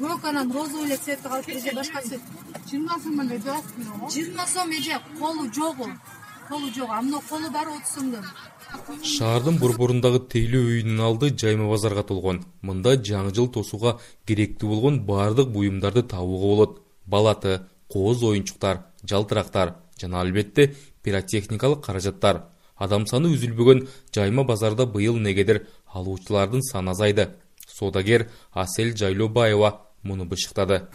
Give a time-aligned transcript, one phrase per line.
[0.00, 2.20] көк анан розовый эле цветти калыптыр же башка цвет
[2.68, 5.86] жыйырма сом эле жаасың го жыйырма сом эже колу жогу
[6.48, 6.90] колу жок.
[6.90, 8.24] А мына колу баары отуз сомдон
[9.02, 12.42] шаардын борборундагы тейлөө үйүнүн алды жайма базарга толгон.
[12.62, 13.96] Мында жаңы жыл тосууга
[14.26, 16.82] керектүү болгон баардык буюмдарды табууга болот.
[17.06, 17.60] Балаты
[17.92, 22.44] кооз оюнчуктар жалтырактар жана албетте пиротехникалык каражаттар.
[22.76, 27.30] Адам саны үзүлбөгөн жайма базарда быйыл негедир алуучулардын саны азайды.
[27.66, 30.86] Соодагер асель жайлообаева муну бышыктады.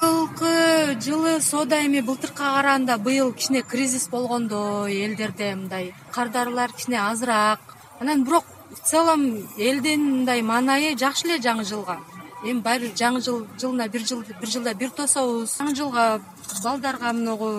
[0.00, 7.60] Быйылкы жылы соода эми былтыркыга караганда быйыл кичине кризис болгондой элдерде мындай кардарлар кичине азыраак.
[8.00, 9.20] Анан бирок в целом
[9.58, 11.98] элдин мындай маанайы жакшы эле жаңы жылга.
[12.44, 15.58] Эми баары бир жаңы жыл жылына бир жыл бир жылда бир тособуз.
[15.58, 16.22] Жаңы жылга
[16.64, 17.50] балдарга могу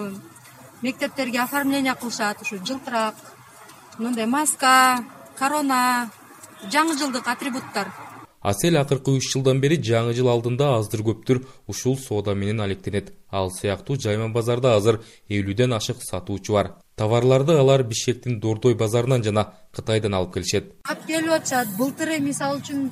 [0.81, 3.15] мектептерге оформление кылышат ушу жылтырак.
[3.99, 5.03] Мындай маска
[5.37, 6.09] корона
[6.71, 7.91] жаңы жылдык атрибуттар
[8.41, 13.13] асель акыркы үч жылдан бери жаңы жыл алдында аздыр көптүр ушул соода менен алектенет.
[13.29, 16.73] Ал сыяктуу жайма базарда азыр элүүдөн ашык сатуучу бар.
[16.97, 20.73] Товарларды алар бишкектин дордой базарынан жана кытайдан алып келишет.
[20.83, 21.67] Алып келип атышат.
[21.77, 22.89] Былтыры мисалы үчүн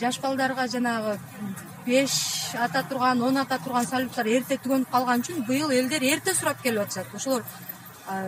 [0.00, 1.18] жаш балдарга жанагы
[1.86, 2.12] беш
[2.54, 6.86] ата турган он ата турган салюттар эрте түгөнүп калган үчүн быйыл элдер эрте сурап келип
[6.86, 7.14] атышат.
[7.14, 7.42] Ошолор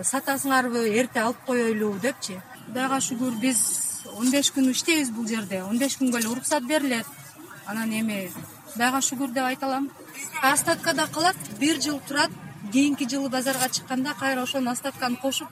[0.03, 2.37] сатасыңарбы эрте алып коелу депчи?
[2.67, 5.63] Кудайга шүгүр биз он беш күн иштейбиз бул жерде.
[5.63, 7.05] он беш күнгө эле уруксат берилет.
[7.65, 8.31] Анан эми
[8.73, 9.89] кудайга шүгүр деп айта алам.
[10.41, 12.31] Остаткада калат бир жыл турат
[12.71, 15.47] кийинки жылы базарга чыкканда кайра ошонун остатканы кошуп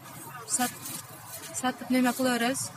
[0.48, 2.70] сатып неме кыла беребиз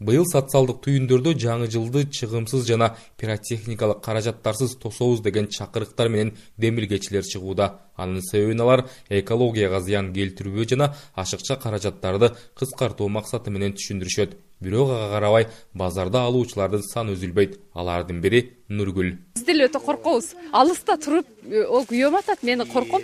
[0.00, 7.80] быйыл социалдык түйүндөрдө жаңы жылды чыгымсыз жана пиротехникалык каражаттарсыз тособуз деген чакырыктар менен демилгечилер чыгууда
[7.96, 15.10] анын себебин алар экологияга зыян келтирбөө жана ашыкча каражаттарды кыскартуу максаты менен түшүндүрүшөт бирок ага
[15.14, 21.26] карабай базарда алуучулардын саны үзүлбөйт алардын бири нургүл биз деле өтө коркобуз алыста туруп
[21.68, 23.02] ол күйөөм атат мен корком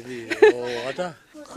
[0.51, 1.15] ооба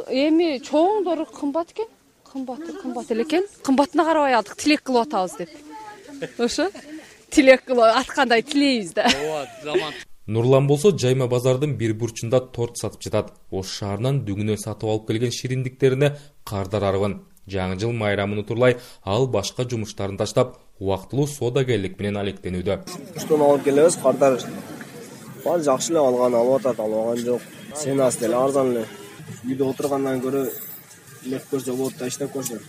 [0.09, 1.89] эми чоңдору кымбат экен
[2.33, 3.45] кымбаты кымбат эле экен.
[3.63, 5.49] Кымбатына карабай алдык тилек кылып атабыз деп.
[6.39, 6.69] Ошо?
[7.29, 9.05] Тилек кылып аткандай тилейбиз да.
[9.05, 9.93] Ооба заман
[10.27, 13.33] нурлан болсо жайма базардын бир бурчунда торт сатып жатат.
[13.51, 16.13] Ош шаарынан дүңүнө сатып алып келген шириндиктерине
[16.47, 17.19] кардар арыбын
[17.49, 22.79] жаңы жыл майрамын утурлай ал башка жумуштарын таштап убактылуу соодагерлик менен алектенүүдө.
[23.17, 24.39] Оштон алып келебиз кардар
[25.43, 27.41] баары жакшы эле алган алып атат албаган жок.
[27.75, 28.85] Ценасы деле арзан эле.
[29.43, 30.47] Үйдө отургандан көрө
[31.25, 32.59] эмеп көрсө болот да иштеп көрсө.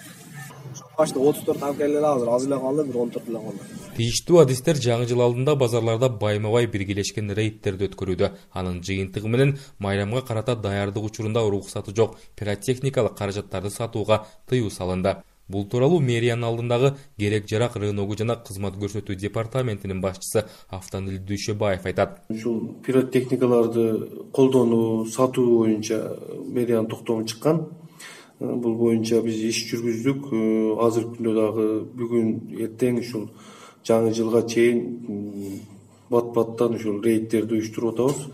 [0.98, 3.58] Башта отуз төрт алып азыр аз эле калды бир он төрт эле калды.
[3.96, 8.30] Тийиштүү адистер жаңы жыл алдында базарларда байма бай биргелешкен рейдтерди өткөрүүдө.
[8.52, 12.16] Анын жыйынтыгы менен майрамга карата даярдык учурунда уруксаты жок.
[12.36, 15.16] Пиротехникалык каражаттарды сатууга тыюу салынды.
[15.46, 22.22] Бул тууралуу мэриянын алдындагы керек жарак рыногу жана кызмат көрсөтүү департаментинин башчысы автанил дүйшөбаев айтат.
[22.30, 26.16] Ушул пиротехникаларды колдонуу сатуу боюнча
[26.48, 27.66] мэриянын токтому чыккан
[28.40, 30.30] бул боюнча биз иш жүргүздүк.
[30.32, 32.32] Э, азыркы күндө дагы бүгүн
[32.66, 33.28] эртең ушул
[33.86, 35.60] жаңы жылга чейин
[36.10, 38.26] бат баттан ушул рейдтерди уюштуруп атабыз.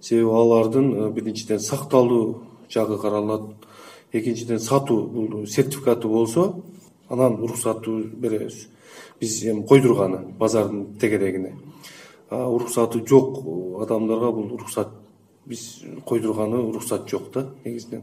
[0.00, 3.66] Себеби алардын э, биринчиден сакталуу жагы каралат
[4.12, 6.62] экинчиден сатуу бул сертификаты болсо
[7.08, 8.68] анан уруксаты беребиз
[9.20, 11.54] биз эми койдурганы базардын тегерегине.
[12.30, 13.38] Уруксаты жок
[13.82, 14.88] адамдарга бул уруксат
[15.46, 18.02] биз койдурганы уруксат жок да негизинен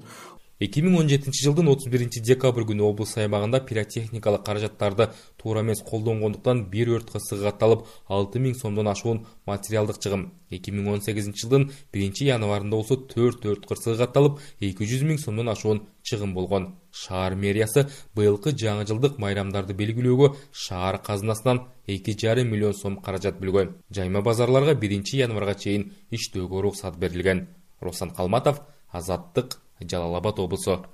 [0.63, 5.09] эки миң он жетинчи жылдын отуз биринчи декабрь күнү облус аймагында пиротехникалык каражаттарды
[5.41, 10.31] туура эмес колдонгондуктан бир өрт кырсыгы катталып алты миң сомдон ашуун материалдык чыгым.
[10.49, 15.19] эки миң он сегизинчи жылдын биринчи январында болсо төрт өрт кырсыгы катталып эки жүз миң
[15.19, 16.75] сомдон ашуун чыгым болгон.
[16.91, 23.75] шаар мэриясы быйылкы жаңы жылдык майрамдарды белгилөөгө шаар казынасынан эки жарым миллион сом каражат бөлгөн.
[23.91, 27.47] жайма базарларга биринчи январга чейин иштөөгө уруксат берилген.
[27.81, 29.57] Руслан калматов азаттык
[29.89, 30.85] жалал абад облусу